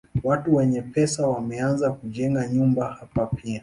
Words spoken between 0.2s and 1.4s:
Watu wenye pesa